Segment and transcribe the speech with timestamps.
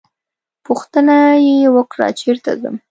[0.65, 2.75] پوښتنه یې وکړه چېرته ځم.